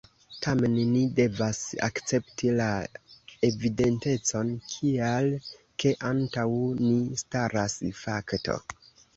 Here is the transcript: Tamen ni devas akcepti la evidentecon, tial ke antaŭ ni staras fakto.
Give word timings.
Tamen 0.43 0.75
ni 0.91 1.01
devas 1.17 1.57
akcepti 1.87 2.49
la 2.61 2.69
evidentecon, 3.49 4.49
tial 4.71 5.31
ke 5.85 5.95
antaŭ 6.13 6.47
ni 6.87 6.99
staras 7.25 7.81
fakto. 8.03 8.61